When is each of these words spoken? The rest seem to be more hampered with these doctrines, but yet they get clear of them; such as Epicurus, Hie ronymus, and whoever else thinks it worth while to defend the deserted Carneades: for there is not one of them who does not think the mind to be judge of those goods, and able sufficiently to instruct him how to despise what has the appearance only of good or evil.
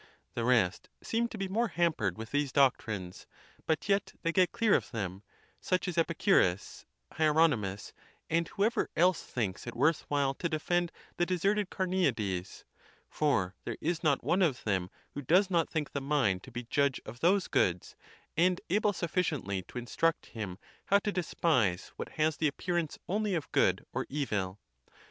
The 0.33 0.43
rest 0.43 0.89
seem 1.03 1.27
to 1.27 1.37
be 1.37 1.47
more 1.47 1.67
hampered 1.67 2.17
with 2.17 2.31
these 2.31 2.51
doctrines, 2.51 3.27
but 3.67 3.87
yet 3.87 4.13
they 4.23 4.31
get 4.31 4.51
clear 4.51 4.73
of 4.73 4.89
them; 4.89 5.21
such 5.59 5.87
as 5.87 5.95
Epicurus, 5.95 6.87
Hie 7.11 7.25
ronymus, 7.29 7.93
and 8.27 8.47
whoever 8.47 8.89
else 8.95 9.21
thinks 9.23 9.67
it 9.67 9.75
worth 9.75 10.05
while 10.07 10.33
to 10.33 10.49
defend 10.49 10.91
the 11.17 11.27
deserted 11.27 11.69
Carneades: 11.69 12.63
for 13.11 13.53
there 13.63 13.77
is 13.79 14.01
not 14.03 14.23
one 14.23 14.41
of 14.41 14.63
them 14.63 14.89
who 15.11 15.21
does 15.21 15.51
not 15.51 15.69
think 15.69 15.91
the 15.91 16.01
mind 16.01 16.41
to 16.45 16.51
be 16.51 16.63
judge 16.63 16.99
of 17.05 17.19
those 17.19 17.47
goods, 17.47 17.95
and 18.35 18.59
able 18.71 18.93
sufficiently 18.93 19.61
to 19.67 19.77
instruct 19.77 20.25
him 20.33 20.57
how 20.85 20.97
to 20.97 21.11
despise 21.11 21.91
what 21.97 22.09
has 22.13 22.37
the 22.37 22.47
appearance 22.47 22.97
only 23.07 23.35
of 23.35 23.51
good 23.51 23.85
or 23.93 24.07
evil. 24.09 24.59